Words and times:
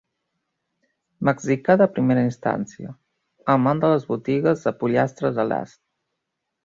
Mexicà 1.27 1.75
de 1.81 1.87
primera 1.97 2.23
instància, 2.29 2.95
amant 3.57 3.83
de 3.85 3.93
les 3.95 4.09
botigues 4.13 4.65
de 4.67 4.75
pollastres 4.81 5.43
a 5.45 5.47
l'ast. 5.51 5.81